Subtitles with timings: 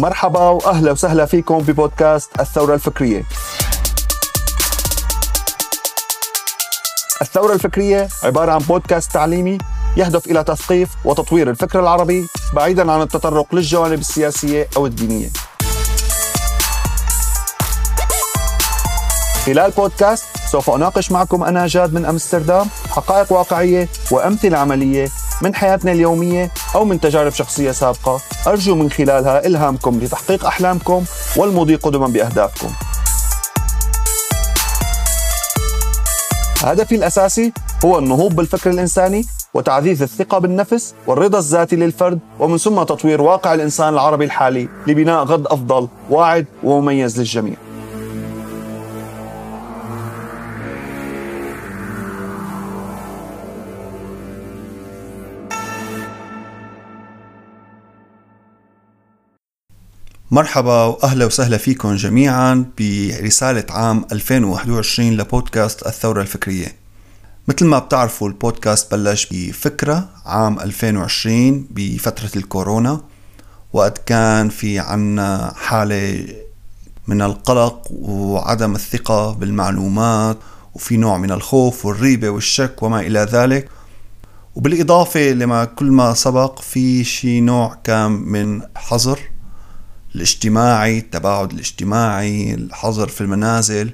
[0.00, 3.24] مرحبا وأهلا وسهلا فيكم ببودكاست الثورة الفكرية.
[7.22, 9.58] الثورة الفكرية عبارة عن بودكاست تعليمي
[9.96, 15.28] يهدف إلى تثقيف وتطوير الفكر العربي بعيدا عن التطرق للجوانب السياسية أو الدينية.
[19.46, 25.08] خلال بودكاست سوف أناقش معكم أنا جاد من أمستردام حقائق واقعية وأمثلة عملية
[25.42, 31.04] من حياتنا اليومية أو من تجارب شخصية سابقة أرجو من خلالها إلهامكم لتحقيق أحلامكم
[31.36, 32.68] والمضي قدما بأهدافكم.
[36.62, 37.52] هدفي الأساسي
[37.84, 43.94] هو النهوض بالفكر الإنساني وتعزيز الثقة بالنفس والرضا الذاتي للفرد ومن ثم تطوير واقع الإنسان
[43.94, 47.56] العربي الحالي لبناء غد أفضل واعد ومميز للجميع
[60.30, 66.76] مرحبا وأهلا وسهلا فيكم جميعا برسالة عام 2021 لبودكاست الثورة الفكرية.
[67.48, 73.00] مثل ما بتعرفوا البودكاست بلش بفكرة عام 2020 بفترة الكورونا.
[73.72, 76.26] وقت كان في عنا حالة
[77.06, 80.38] من القلق وعدم الثقة بالمعلومات
[80.74, 83.68] وفي نوع من الخوف والريبة والشك وما إلى ذلك.
[84.54, 89.20] وبالإضافة لما كل ما سبق في شي نوع كان من حظر.
[90.16, 93.90] الاجتماعي التباعد الاجتماعي الحظر في المنازل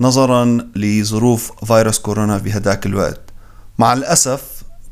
[0.00, 0.44] نظرا
[0.76, 3.20] لظروف فيروس كورونا بهداك الوقت.
[3.78, 4.42] مع الأسف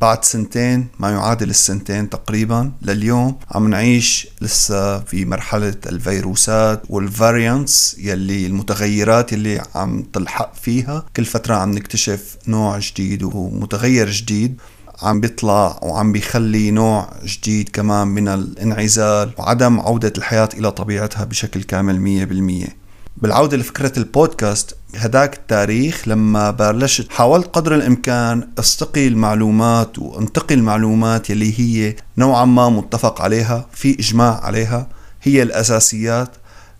[0.00, 8.46] بعد سنتين ما يعادل السنتين تقريبا لليوم عم نعيش لسه في مرحلة الفيروسات والفاريانتس يلي
[8.46, 11.04] المتغيرات يلي عم تلحق فيها.
[11.16, 14.60] كل فترة عم نكتشف نوع جديد ومتغير جديد.
[15.02, 21.62] عم بيطلع وعم بيخلي نوع جديد كمان من الانعزال وعدم عودة الحياة إلى طبيعتها بشكل
[21.62, 22.82] كامل مية بالمية.
[23.16, 31.60] بالعودة لفكرة البودكاست هداك التاريخ لما بلشت حاولت قدر الإمكان أستقي المعلومات وأنتقي المعلومات يلي
[31.60, 34.88] هي نوعا ما متفق عليها في إجماع عليها
[35.22, 36.30] هي الأساسيات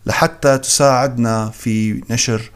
[0.07, 2.51] لحتى تساعدنا في نشر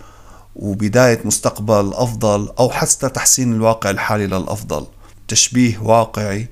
[0.57, 4.87] وبداية مستقبل أفضل أو حتى تحسين الواقع الحالي للأفضل.
[5.29, 6.49] تشبيه واقعي.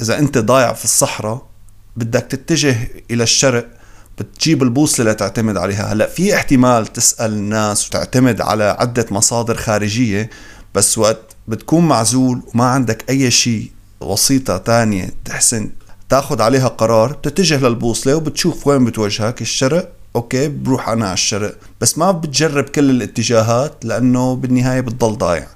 [0.00, 1.46] إذا أنت ضايع في الصحراء
[1.96, 2.76] بدك تتجه
[3.10, 3.68] إلى الشرق
[4.18, 5.92] بتجيب البوصلة لتعتمد عليها.
[5.92, 10.30] هلأ في احتمال تسأل الناس وتعتمد على عدة مصادر خارجية
[10.74, 13.70] بس وقت بتكون معزول وما عندك أي شيء
[14.00, 15.70] وسيطة تانية تحسن
[16.08, 21.98] تاخد عليها قرار بتتجه للبوصلة وبتشوف وين بتوجهك الشرق أوكي بروح أنا على الشرق بس
[21.98, 25.46] ما بتجرب كل الاتجاهات لأنه بالنهاية بتضل ضايع.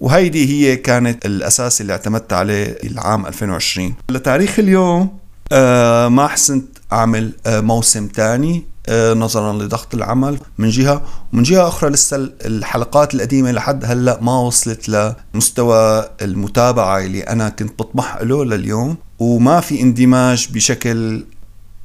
[0.00, 5.18] وهيدي هي كانت الأساس اللي اعتمدت عليه العام 2020 لتاريخ اليوم
[5.52, 11.02] آه ما حسنت أعمل آه موسم تاني آه نظرا لضغط العمل من جهة.
[11.32, 14.88] ومن جهة أخرى لسه الحلقات القديمة لحد هلأ ما وصلت
[15.34, 18.96] لمستوى المتابعة اللي أنا كنت بطمح له لليوم.
[19.18, 21.24] وما في اندماج بشكل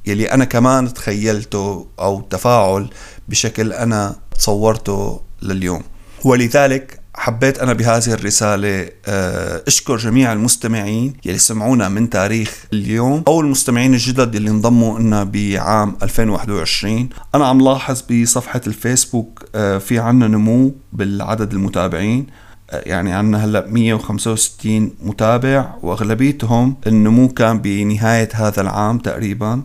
[0.06, 2.90] يلي أنا كمان تخيلته أو تفاعل
[3.28, 5.82] بشكل أنا تصورته لليوم.
[6.24, 13.40] ولذلك حبيت أنا بهذه الرسالة آه، أشكر جميع المستمعين يلي سمعونا من تاريخ اليوم أو
[13.40, 20.28] المستمعين الجدد اللي انضموا لنا بعام 2021 أنا عم لاحظ بصفحة الفيسبوك آه، في عنا
[20.28, 22.26] نمو بالعدد المتابعين
[22.70, 29.62] آه، يعني عنا هلأ 165 متابع وأغلبيتهم النمو كان بنهاية هذا العام تقريبا.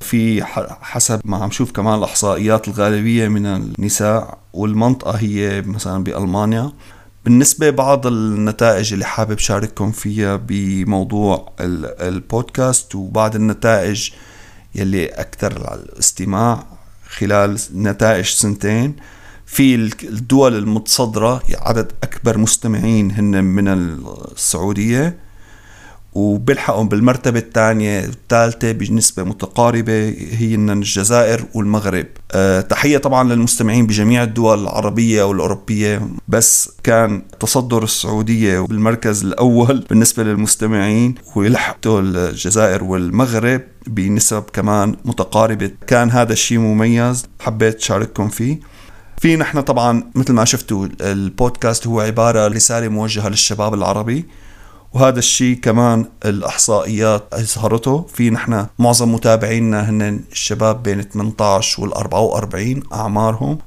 [0.00, 0.44] في
[0.80, 6.72] حسب ما عم شوف كمان الأحصائيات الغالبية من النساء والمنطقة هي مثلا بألمانيا.
[7.24, 14.10] بالنسبة بعض النتائج اللي حابب شارككم فيها بموضوع البودكاست وبعض النتائج
[14.74, 16.64] يلي أكثر الاستماع
[17.08, 18.96] خلال نتائج سنتين
[19.46, 25.25] في الدول المتصدرة عدد أكبر مستمعين هن من السعودية.
[26.16, 32.06] وبيلحقهم بالمرتبة الثانية الثالثة بنسبة متقاربة هي الجزائر والمغرب.
[32.32, 36.08] أه تحية طبعا للمستمعين بجميع الدول العربية والأوروبية.
[36.28, 45.70] بس كان تصدر السعودية بالمركز الأول بالنسبة للمستمعين ويلحقوا الجزائر والمغرب بنسب كمان متقاربة.
[45.86, 48.60] كان هذا الشيء مميز حبيت شارككم فيه.
[49.20, 54.24] في نحن طبعا مثل ما شفتوا البودكاست هو عبارة رسالة موجهة للشباب العربي.
[54.92, 58.06] وهذا الشيء كمان الإحصائيات أظهرته.
[58.14, 63.58] في نحن معظم متابعينا هن الشباب بين 18 وال 44 أعمارهم.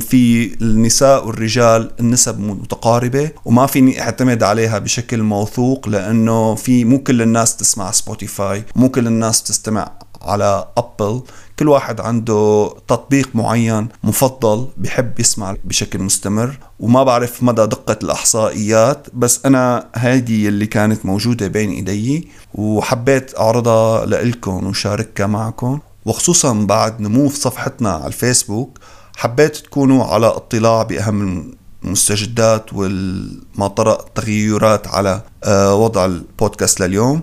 [0.00, 7.22] في النساء والرجال النسب متقاربة وما فيني أعتمد عليها بشكل موثوق لأنه في مو كل
[7.22, 9.92] الناس تسمع سبوتيفاي مو كل الناس تستمع
[10.22, 11.22] على أبل
[11.58, 19.06] كل واحد عنده تطبيق معين مفضل بحب يسمع بشكل مستمر وما بعرف مدى دقة الإحصائيات
[19.14, 25.78] بس أنا هذه اللي كانت موجودة بين إيدي وحبيت أعرضها لإلكم وشاركها معكم.
[26.04, 28.78] وخصوصا بعد نمو في صفحتنا على الفيسبوك
[29.16, 31.52] حبيت تكونوا على اطلاع بأهم
[31.84, 37.20] المستجدات وما طرأ تغيرات على آه، وضع البودكاست لليوم.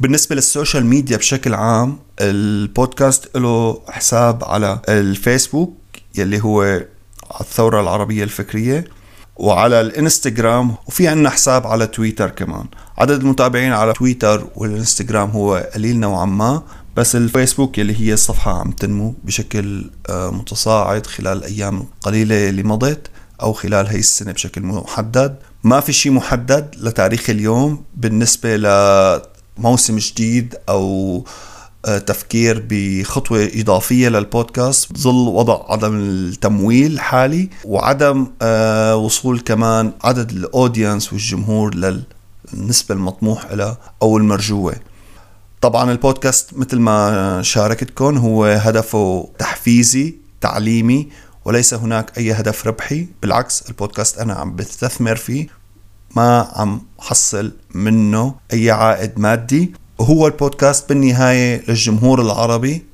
[0.00, 5.74] بالنسبة لل social media بشكل عام البودكاست له حساب على الفيسبوك
[6.14, 6.80] يلي هو
[7.40, 8.84] الثورة العربية الفكرية
[9.36, 12.64] وعلى الإنستغرام وفي عنا حساب على تويتر كمان.
[12.98, 16.62] عدد المتابعين على تويتر والإنستغرام هو قليل نوعا ما
[16.96, 23.06] بس الفيسبوك اللي هي الصفحة عم تنمو بشكل آه، متصاعد خلال الأيام القليلة اللي مضت
[23.42, 25.36] أو خلال هي السنة بشكل محدد.
[25.64, 31.24] ما في شيء محدد لتاريخ اليوم بالنسبة لموسم جديد أو
[31.96, 34.98] تفكير بخطوة إضافية للبودكاست.
[34.98, 43.78] ظل وضع عدم التمويل الحالي وعدم آه، وصول كمان عدد الأودينس والجمهور للنسبة المطموح لها
[44.02, 44.74] أو المرجوة
[45.60, 51.08] طبعا البودكاست مثل ما شاركتكم هو هدفه تحفيزي تعليمي
[51.44, 53.06] وليس هناك أي هدف ربحي.
[53.22, 55.46] بالعكس البودكاست أنا عم بستثمر فيه.
[56.16, 59.72] ما عم حصل منه أي عائد مادي.
[59.98, 62.84] وهو البودكاست بالنهاية للجمهور العربي.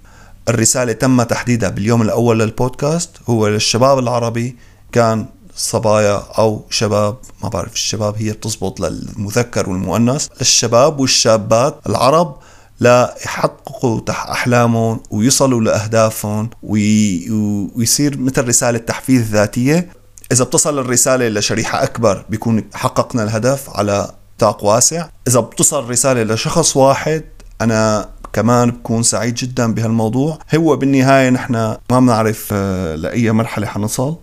[0.48, 3.10] الرسالة تم تحديدها باليوم الأول للبودكاست.
[3.28, 4.56] هو للشباب العربي.
[4.92, 10.28] كان صبايا أو شباب ما بعرف الشباب هي بتزبط للمذكر والمؤنث.
[10.40, 12.36] للشباب والشابات العرب
[12.80, 17.30] ليحققوا أحلامهم ويصلوا لأهدافهم وي...
[17.76, 19.88] ويصير مثل رسالة تحفيز ذاتية.
[20.32, 25.08] إذا بتصل الرسالة لشريحة أكبر بيكون حققنا الهدف على نطاق واسع.
[25.28, 27.24] إذا بتصل رسالة لشخص واحد
[27.60, 30.38] أنا كمان بكون سعيد جدا بهالموضوع.
[30.54, 34.16] هو بالنهاية نحن ما بنعرف آه، لأي مرحلة حنصل.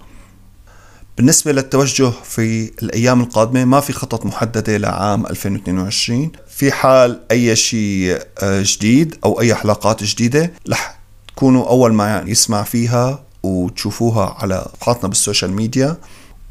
[1.17, 8.21] بالنسبة للتوجه في الأيام القادمة ما في خطط محددة لعام 2022 في حال أي شيء
[8.39, 15.09] آه، جديد أو أي حلقات جديدة رح تكونوا أول ما يسمع فيها وتشوفوها على صفحاتنا
[15.09, 15.97] بالسوشيال ميديا.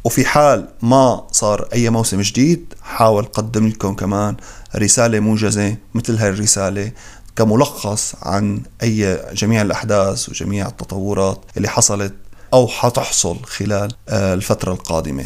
[0.05, 4.37] وفي حال ما صار أي موسم جديد حاول قدم لكم كمان
[4.77, 6.93] رسالة موجزة مثل هاي الرسالة
[7.37, 12.15] كملخص عن أي جميع الأحداث وجميع التطورات اللي حصلت
[12.53, 15.25] أو حتحصل خلال آه، الفترة القادمة.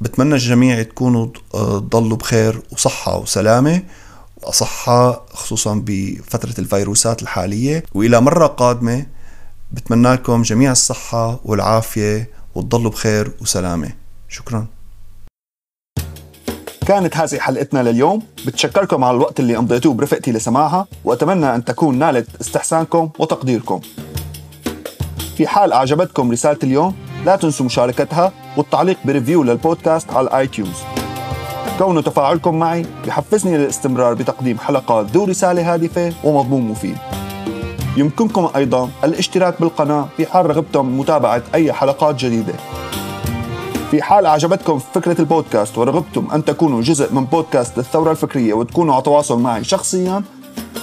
[0.00, 3.82] بتمنى الجميع تكونوا آه، تضلوا بخير وصحة وسلامة
[4.42, 7.84] وصحة خصوصا بفترة الفيروسات الحالية.
[7.94, 9.06] وإلى مرة قادمة
[9.72, 12.37] بتمنى لكم جميع الصحة والعافية.
[12.58, 13.92] وتضلوا بخير وسلامة.
[14.28, 14.66] شكرا.
[16.86, 18.22] كانت هذه حلقتنا لليوم.
[18.46, 23.80] بتشكركم على الوقت اللي قضيتوه برفقتي لسماعها وأتمنى أن تكون نالت استحسانكم وتقديركم.
[25.36, 26.94] في حال أعجبتكم رسالة اليوم
[27.26, 30.76] لا تنسوا مشاركتها والتعليق ب review للبودكاست على الاي تيونز
[31.78, 36.98] كون تفاعلكم معي يحفزني للاستمرار بتقديم حلقات ذو رسالة هادفة ومضمون مفيد.
[37.98, 42.54] يمكنكم أيضا الاشتراك بالقناة في حال رغبتم متابعة أي حلقات جديدة.
[43.90, 49.02] في حال أعجبتكم فكرة البودكاست ورغبتم أن تكونوا جزء من بودكاست الثورة الفكرية وتكونوا على
[49.02, 50.22] تواصل معي شخصيا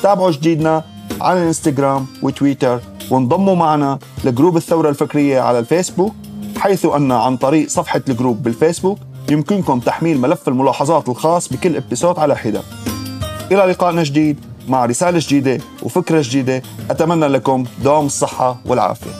[0.03, 0.83] تابعوا جديدنا
[1.21, 2.79] على الانستغرام وتويتر
[3.11, 6.13] وانضموا معنا لجروب الثورة الفكرية على الفيسبوك
[6.57, 8.97] حيث أن عن طريق صفحة الجروب بالفيسبوك
[9.31, 12.61] يمكنكم تحميل ملف الملاحظات الخاص بكل ابتسوت على حدة.
[13.51, 16.61] إلى لقائنا جديد مع رسالة جديدة وفكرة جديدة.
[16.89, 19.11] أتمنى لكم دوام الصحة والعافية.